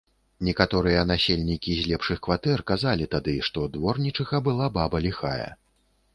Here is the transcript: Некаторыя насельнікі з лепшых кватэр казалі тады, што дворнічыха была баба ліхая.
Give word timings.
Некаторыя 0.45 1.01
насельнікі 1.09 1.75
з 1.79 1.91
лепшых 1.91 2.21
кватэр 2.29 2.65
казалі 2.73 3.09
тады, 3.13 3.37
што 3.49 3.67
дворнічыха 3.77 4.43
была 4.51 4.73
баба 4.81 5.05
ліхая. 5.07 5.49